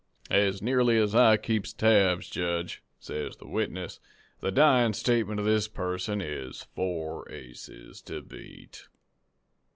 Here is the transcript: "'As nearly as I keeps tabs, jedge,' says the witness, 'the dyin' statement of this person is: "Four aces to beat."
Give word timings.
"'As 0.31 0.63
nearly 0.63 0.97
as 0.97 1.13
I 1.13 1.37
keeps 1.37 1.73
tabs, 1.73 2.27
jedge,' 2.27 2.81
says 2.99 3.37
the 3.37 3.45
witness, 3.47 3.99
'the 4.39 4.51
dyin' 4.53 4.93
statement 4.93 5.39
of 5.39 5.45
this 5.45 5.67
person 5.67 6.21
is: 6.21 6.63
"Four 6.73 7.31
aces 7.31 8.01
to 8.07 8.23
beat." 8.23 8.87